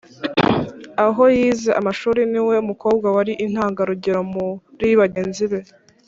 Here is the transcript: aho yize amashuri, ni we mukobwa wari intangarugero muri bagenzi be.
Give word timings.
aho 1.05 1.23
yize 1.37 1.69
amashuri, 1.79 2.21
ni 2.31 2.41
we 2.47 2.55
mukobwa 2.69 3.07
wari 3.15 3.33
intangarugero 3.45 4.19
muri 4.33 4.89
bagenzi 5.01 5.45
be. 5.51 5.59